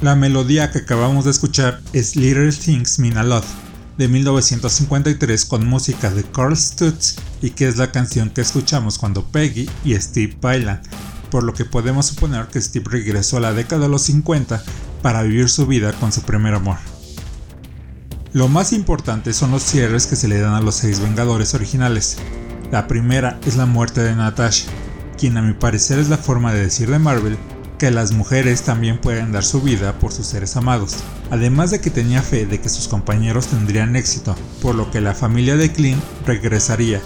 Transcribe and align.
La 0.00 0.14
melodía 0.14 0.70
que 0.70 0.78
acabamos 0.78 1.24
de 1.24 1.32
escuchar 1.32 1.80
es 1.92 2.14
Little 2.14 2.52
Things 2.52 3.00
Mean 3.00 3.18
a 3.18 3.24
Lot 3.24 3.44
de 3.96 4.06
1953 4.06 5.44
con 5.44 5.66
música 5.66 6.08
de 6.12 6.22
Carl 6.22 6.56
Stutz 6.56 7.16
y 7.42 7.50
que 7.50 7.66
es 7.66 7.78
la 7.78 7.90
canción 7.90 8.30
que 8.30 8.40
escuchamos 8.40 8.96
cuando 8.96 9.24
Peggy 9.24 9.68
y 9.84 9.96
Steve 9.96 10.38
bailan, 10.40 10.80
por 11.32 11.42
lo 11.42 11.52
que 11.52 11.64
podemos 11.64 12.06
suponer 12.06 12.46
que 12.46 12.60
Steve 12.60 12.84
regresó 12.88 13.38
a 13.38 13.40
la 13.40 13.52
década 13.52 13.82
de 13.82 13.88
los 13.88 14.02
50 14.02 14.62
para 15.02 15.24
vivir 15.24 15.48
su 15.48 15.66
vida 15.66 15.92
con 15.94 16.12
su 16.12 16.22
primer 16.22 16.54
amor. 16.54 16.76
Lo 18.32 18.46
más 18.46 18.72
importante 18.72 19.32
son 19.32 19.50
los 19.50 19.64
cierres 19.64 20.06
que 20.06 20.14
se 20.14 20.28
le 20.28 20.38
dan 20.38 20.54
a 20.54 20.60
los 20.60 20.76
seis 20.76 21.00
Vengadores 21.00 21.54
originales. 21.54 22.18
La 22.70 22.86
primera 22.86 23.40
es 23.46 23.56
la 23.56 23.66
muerte 23.66 24.00
de 24.00 24.14
Natasha, 24.14 24.70
quien 25.18 25.36
a 25.38 25.42
mi 25.42 25.54
parecer 25.54 25.98
es 25.98 26.08
la 26.08 26.18
forma 26.18 26.52
de 26.52 26.62
decir 26.62 26.88
de 26.88 27.00
Marvel 27.00 27.36
que 27.78 27.90
las 27.92 28.12
mujeres 28.12 28.62
también 28.62 28.98
pueden 28.98 29.32
dar 29.32 29.44
su 29.44 29.62
vida 29.62 29.98
por 29.98 30.12
sus 30.12 30.26
seres 30.26 30.56
amados, 30.56 30.96
además 31.30 31.70
de 31.70 31.80
que 31.80 31.90
tenía 31.90 32.22
fe 32.22 32.44
de 32.44 32.60
que 32.60 32.68
sus 32.68 32.88
compañeros 32.88 33.46
tendrían 33.46 33.96
éxito, 33.96 34.36
por 34.60 34.74
lo 34.74 34.90
que 34.90 35.00
la 35.00 35.14
familia 35.14 35.56
de 35.56 35.72
Clint 35.72 36.02
regresaría, 36.26 37.00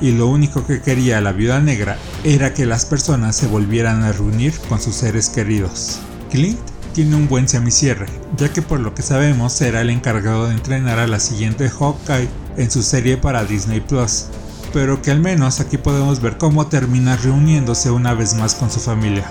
y 0.00 0.12
lo 0.12 0.26
único 0.26 0.66
que 0.66 0.80
quería 0.80 1.20
la 1.20 1.32
viuda 1.32 1.60
negra 1.60 1.98
era 2.24 2.54
que 2.54 2.66
las 2.66 2.86
personas 2.86 3.36
se 3.36 3.46
volvieran 3.46 4.02
a 4.02 4.12
reunir 4.12 4.52
con 4.68 4.80
sus 4.80 4.94
seres 4.96 5.28
queridos. 5.28 5.98
Clint 6.30 6.58
tiene 6.94 7.16
un 7.16 7.28
buen 7.28 7.48
semicierre, 7.48 8.06
ya 8.36 8.52
que 8.52 8.62
por 8.62 8.80
lo 8.80 8.94
que 8.94 9.02
sabemos 9.02 9.52
será 9.52 9.82
el 9.82 9.90
encargado 9.90 10.46
de 10.46 10.54
entrenar 10.54 10.98
a 10.98 11.06
la 11.06 11.20
siguiente 11.20 11.68
Hawkeye 11.68 12.28
en 12.56 12.70
su 12.70 12.82
serie 12.82 13.16
para 13.16 13.44
Disney 13.44 13.80
Plus, 13.80 14.26
pero 14.72 15.02
que 15.02 15.10
al 15.10 15.20
menos 15.20 15.60
aquí 15.60 15.76
podemos 15.76 16.20
ver 16.20 16.38
cómo 16.38 16.66
termina 16.66 17.16
reuniéndose 17.16 17.90
una 17.90 18.14
vez 18.14 18.34
más 18.34 18.54
con 18.54 18.70
su 18.70 18.80
familia. 18.80 19.24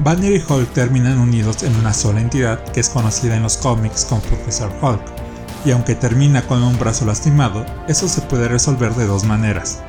Banner 0.00 0.32
y 0.32 0.42
Hulk 0.46 0.72
terminan 0.72 1.20
unidos 1.20 1.62
en 1.62 1.74
una 1.76 1.94
sola 1.94 2.20
entidad 2.20 2.62
que 2.72 2.80
es 2.80 2.88
conocida 2.88 3.36
en 3.36 3.44
los 3.44 3.56
cómics 3.56 4.04
como 4.04 4.20
Professor 4.22 4.72
Hulk, 4.82 5.00
y 5.64 5.70
aunque 5.70 5.94
termina 5.94 6.42
con 6.42 6.62
un 6.64 6.76
brazo 6.78 7.04
lastimado, 7.06 7.64
eso 7.86 8.08
se 8.08 8.20
puede 8.22 8.48
resolver 8.48 8.92
de 8.94 9.06
dos 9.06 9.24
maneras. 9.24 9.82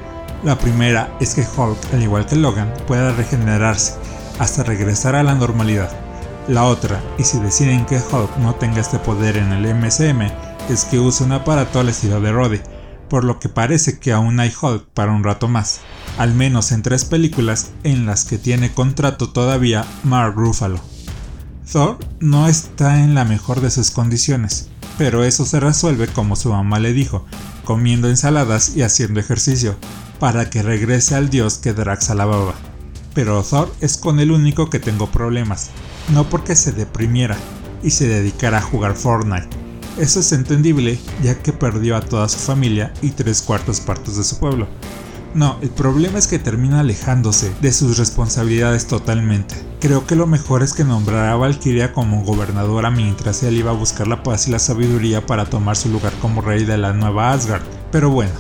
La 0.44 0.58
primera 0.59 1.09
es 1.20 1.34
que 1.34 1.42
Hulk, 1.42 1.94
al 1.94 2.03
igual 2.03 2.28
que 2.28 2.36
Logan, 2.36 2.72
pueda 2.86 3.14
regenerarse 3.14 3.95
hasta 4.38 4.64
regresar 4.64 5.16
a 5.16 5.23
la 5.23 5.34
normalidad. 5.34 5.89
La 6.47 6.66
otra, 6.66 7.02
y 7.17 7.23
si 7.23 7.40
deciden 7.40 7.88
que 7.88 7.97
Hulk 7.97 8.38
no 8.38 8.53
tenga 8.53 8.81
este 8.81 9.00
poder 9.00 9.38
en 9.38 9.52
el 9.52 9.73
MCM, 9.73 10.30
es 10.69 10.86
que 10.86 11.00
use 11.00 11.23
un 11.23 11.31
aparato 11.31 11.80
al 11.80 11.90
estilo 11.90 12.22
de 12.22 12.31
Roddy, 12.31 12.62
por 13.09 13.23
lo 13.23 13.40
que 13.40 13.50
parece 13.50 14.00
que 14.00 14.14
aún 14.14 14.40
hay 14.40 14.53
Hulk 14.62 14.86
para 14.94 15.12
un 15.12 15.23
rato 15.23 15.47
más, 15.47 15.80
al 16.18 16.34
menos 16.34 16.72
en 16.72 16.82
tres 16.82 17.06
películas 17.06 17.72
en 17.84 18.06
las 18.06 18.26
que 18.26 18.38
tiene 18.38 18.72
contrato 18.72 19.30
todavía 19.30 19.86
Mark 20.04 20.36
Ruffalo. 20.36 20.80
Thor 21.72 21.98
no 22.20 22.48
está 22.48 23.04
en 23.04 23.16
la 23.16 23.26
mejor 23.26 23.62
de 23.62 23.72
sus 23.72 23.92
condiciones, 23.92 24.70
pero 24.98 25.24
eso 25.24 25.46
se 25.46 25.60
resuelve 25.60 26.08
como 26.08 26.36
su 26.36 26.50
mamá 26.50 26.80
le 26.80 26.94
dijo, 26.94 27.26
comiendo 27.64 28.10
ensaladas 28.10 28.76
y 28.76 28.84
haciendo 28.84 29.20
ejercicio, 29.20 29.76
para 30.20 30.50
que 30.50 30.62
regrese 30.62 31.16
al 31.16 31.30
dios 31.30 31.58
que 31.58 31.74
Drax 31.74 32.10
alababa. 32.10 32.54
Pero 33.14 33.42
Thor 33.44 33.74
es 33.82 33.98
con 33.98 34.20
el 34.20 34.32
único 34.32 34.70
que 34.70 34.80
tengo 34.80 35.12
problemas, 35.12 35.70
no 36.14 36.30
porque 36.30 36.56
se 36.56 36.72
deprimiera 36.72 37.38
y 37.84 37.92
se 37.92 38.08
dedicara 38.08 38.60
a 38.60 38.62
jugar 38.62 38.96
Fortnite, 38.96 39.66
eso 39.98 40.20
es 40.20 40.34
entendible 40.34 41.00
ya 41.24 41.42
que 41.42 41.54
perdió 41.54 41.96
a 41.96 42.02
toda 42.02 42.28
su 42.28 42.38
familia 42.38 42.94
y 43.02 43.12
tres 43.12 43.42
cuartos 43.42 43.80
partes 43.80 44.18
de 44.18 44.26
su 44.26 44.38
pueblo. 44.40 44.68
No, 45.36 45.58
el 45.61 45.69
problema 45.69 46.17
es 46.17 46.28
que 46.28 46.39
termina 46.39 46.80
alejándose 46.80 47.53
de 47.61 47.72
sus 47.72 47.97
responsabilidades 47.97 48.88
totalmente. 48.88 49.53
Creo 49.80 50.08
que 50.08 50.16
lo 50.16 50.25
mejor 50.25 50.64
es 50.64 50.73
que 50.73 50.83
nombrara 50.83 51.33
a 51.33 51.36
Valkyria 51.36 51.94
como 51.94 52.23
gobernadora 52.23 52.89
mientras 52.89 53.44
él 53.44 53.58
iba 53.58 53.72
a 53.72 53.75
buscar 53.75 54.08
la 54.08 54.23
paz 54.23 54.47
y 54.47 54.52
la 54.52 54.59
sabiduría 54.59 55.25
para 55.25 55.45
tomar 55.45 55.75
su 55.75 55.89
lugar 55.89 56.13
como 56.22 56.41
rey 56.41 56.63
de 56.66 56.78
la 56.78 56.94
nueva 56.94 57.33
Asgard. 57.33 57.63
Pero 57.91 58.09
bueno, 58.09 58.31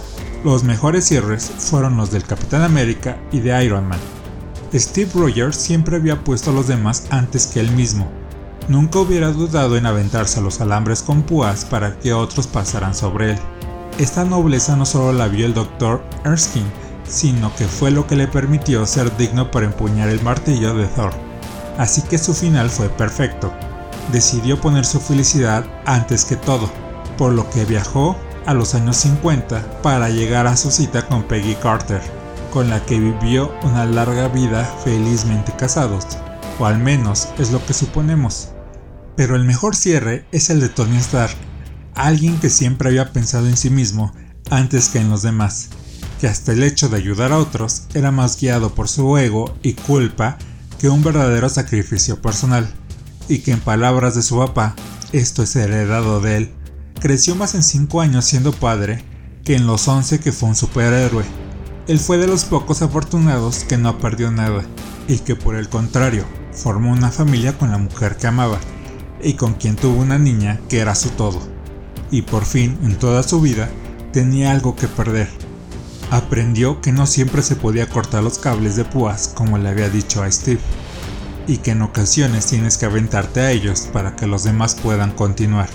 los 0.43 0.63
mejores 0.63 1.05
cierres 1.05 1.51
fueron 1.57 1.97
los 1.97 2.11
del 2.11 2.23
Capitán 2.23 2.61
América 2.61 3.17
y 3.31 3.41
de 3.41 3.63
Iron 3.63 3.87
Man. 3.87 3.99
Steve 4.73 5.11
Rogers 5.13 5.57
siempre 5.57 5.97
había 5.97 6.23
puesto 6.23 6.49
a 6.49 6.53
los 6.53 6.67
demás 6.67 7.07
antes 7.11 7.45
que 7.45 7.59
él 7.59 7.71
mismo, 7.71 8.09
Nunca 8.67 8.97
hubiera 8.97 9.31
dudado 9.31 9.77
en 9.77 9.85
aventarse 9.85 10.39
a 10.39 10.41
los 10.41 10.59
alambres 10.59 11.03
con 11.03 11.21
púas 11.21 11.65
para 11.65 11.99
que 11.99 12.13
otros 12.13 12.47
pasaran 12.47 12.95
sobre 12.95 13.33
él. 13.33 13.39
Esta 13.99 14.25
nobleza 14.25 14.75
no 14.75 14.87
solo 14.87 15.13
la 15.13 15.27
vio 15.27 15.45
el 15.45 15.53
Dr. 15.53 16.03
Erskine, 16.25 16.65
sino 17.07 17.55
que 17.55 17.67
fue 17.67 17.91
lo 17.91 18.07
que 18.07 18.15
le 18.15 18.27
permitió 18.27 18.85
ser 18.85 19.15
digno 19.17 19.51
para 19.51 19.65
empuñar 19.65 20.09
el 20.09 20.21
martillo 20.21 20.75
de 20.75 20.87
Thor. 20.87 21.13
Así 21.77 22.01
que 22.01 22.17
su 22.17 22.33
final 22.33 22.69
fue 22.69 22.89
perfecto. 22.89 23.53
Decidió 24.11 24.59
poner 24.59 24.85
su 24.85 24.99
felicidad 24.99 25.65
antes 25.85 26.25
que 26.25 26.35
todo, 26.35 26.69
por 27.17 27.33
lo 27.33 27.49
que 27.49 27.65
viajó 27.65 28.15
a 28.45 28.53
los 28.53 28.75
años 28.75 28.97
50 28.97 29.81
para 29.81 30.09
llegar 30.09 30.47
a 30.47 30.57
su 30.57 30.71
cita 30.71 31.07
con 31.07 31.23
Peggy 31.23 31.55
Carter, 31.55 32.01
con 32.51 32.69
la 32.69 32.85
que 32.85 32.99
vivió 32.99 33.53
una 33.63 33.85
larga 33.85 34.27
vida 34.27 34.63
felizmente 34.83 35.51
casados, 35.57 36.05
o 36.59 36.65
al 36.65 36.77
menos 36.77 37.29
es 37.37 37.51
lo 37.51 37.65
que 37.65 37.73
suponemos. 37.73 38.49
Pero 39.15 39.35
el 39.35 39.45
mejor 39.45 39.75
cierre 39.75 40.25
es 40.31 40.49
el 40.49 40.59
de 40.59 40.69
Tony 40.69 40.97
Stark, 40.97 41.35
alguien 41.95 42.37
que 42.39 42.49
siempre 42.49 42.89
había 42.89 43.11
pensado 43.11 43.47
en 43.47 43.57
sí 43.57 43.69
mismo 43.69 44.13
antes 44.51 44.89
que 44.89 44.99
en 44.99 45.09
los 45.09 45.23
demás, 45.23 45.69
hasta 46.27 46.53
el 46.53 46.63
hecho 46.63 46.89
de 46.89 46.97
ayudar 46.97 47.31
a 47.31 47.37
otros 47.37 47.83
era 47.93 48.11
más 48.11 48.39
guiado 48.39 48.73
por 48.73 48.87
su 48.87 49.17
ego 49.17 49.53
y 49.61 49.73
culpa 49.73 50.37
que 50.79 50.89
un 50.89 51.03
verdadero 51.03 51.49
sacrificio 51.49 52.21
personal, 52.21 52.67
y 53.27 53.39
que 53.39 53.51
en 53.51 53.59
palabras 53.59 54.15
de 54.15 54.21
su 54.21 54.37
papá, 54.37 54.75
esto 55.11 55.43
es 55.43 55.55
heredado 55.55 56.19
de 56.21 56.37
él, 56.37 56.53
creció 56.99 57.35
más 57.35 57.55
en 57.55 57.63
5 57.63 58.01
años 58.01 58.25
siendo 58.25 58.51
padre 58.51 59.03
que 59.43 59.55
en 59.55 59.67
los 59.67 59.87
11 59.87 60.19
que 60.19 60.31
fue 60.31 60.49
un 60.49 60.55
superhéroe. 60.55 61.23
Él 61.87 61.99
fue 61.99 62.17
de 62.17 62.27
los 62.27 62.45
pocos 62.45 62.81
afortunados 62.81 63.63
que 63.63 63.77
no 63.77 63.99
perdió 63.99 64.31
nada, 64.31 64.63
y 65.07 65.19
que 65.19 65.35
por 65.35 65.55
el 65.55 65.69
contrario, 65.69 66.25
formó 66.51 66.91
una 66.91 67.11
familia 67.11 67.57
con 67.57 67.71
la 67.71 67.77
mujer 67.77 68.17
que 68.17 68.27
amaba, 68.27 68.59
y 69.21 69.33
con 69.33 69.53
quien 69.53 69.75
tuvo 69.75 70.01
una 70.01 70.17
niña 70.17 70.59
que 70.67 70.79
era 70.79 70.95
su 70.95 71.09
todo. 71.09 71.39
Y 72.11 72.23
por 72.23 72.45
fin, 72.45 72.77
en 72.83 72.97
toda 72.97 73.23
su 73.23 73.39
vida, 73.39 73.69
tenía 74.11 74.51
algo 74.51 74.75
que 74.75 74.87
perder. 74.87 75.29
Aprendió 76.11 76.81
que 76.81 76.91
no 76.91 77.07
siempre 77.07 77.41
se 77.41 77.55
podía 77.55 77.89
cortar 77.89 78.23
los 78.23 78.39
cables 78.39 78.75
de 78.75 78.85
púas 78.85 79.27
como 79.33 79.57
le 79.57 79.69
había 79.69 79.89
dicho 79.89 80.23
a 80.23 80.31
Steve, 80.31 80.61
y 81.47 81.57
que 81.57 81.71
en 81.71 81.81
ocasiones 81.81 82.47
tienes 82.47 82.77
que 82.77 82.85
aventarte 82.85 83.41
a 83.41 83.51
ellos 83.51 83.89
para 83.91 84.15
que 84.15 84.27
los 84.27 84.43
demás 84.43 84.75
puedan 84.75 85.11
continuar. 85.11 85.69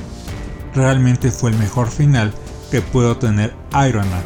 Realmente 0.75 1.31
fue 1.31 1.51
el 1.51 1.59
mejor 1.59 1.91
final 1.91 2.33
que 2.71 2.81
pudo 2.81 3.17
tener 3.17 3.55
Iron 3.89 4.09
Man, 4.11 4.23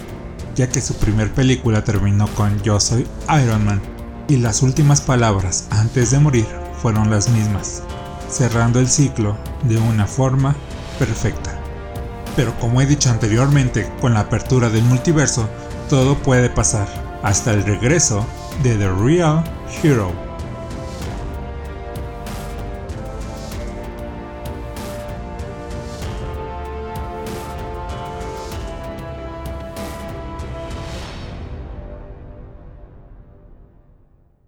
ya 0.54 0.68
que 0.68 0.80
su 0.80 0.94
primer 0.94 1.32
película 1.32 1.84
terminó 1.84 2.28
con 2.34 2.62
Yo 2.62 2.80
soy 2.80 3.06
Iron 3.42 3.64
Man, 3.64 3.80
y 4.28 4.36
las 4.36 4.62
últimas 4.62 5.00
palabras 5.00 5.66
antes 5.70 6.10
de 6.10 6.18
morir 6.18 6.46
fueron 6.80 7.10
las 7.10 7.28
mismas 7.28 7.82
cerrando 8.34 8.80
el 8.80 8.88
ciclo 8.88 9.36
de 9.62 9.78
una 9.78 10.06
forma 10.06 10.56
perfecta. 10.98 11.58
Pero 12.36 12.58
como 12.58 12.80
he 12.80 12.86
dicho 12.86 13.10
anteriormente, 13.10 13.90
con 14.00 14.14
la 14.14 14.20
apertura 14.20 14.68
del 14.68 14.82
multiverso, 14.82 15.48
todo 15.88 16.16
puede 16.16 16.50
pasar, 16.50 16.88
hasta 17.22 17.52
el 17.52 17.64
regreso 17.64 18.26
de 18.62 18.76
The 18.76 18.88
Real 18.90 19.44
Hero. 19.82 20.23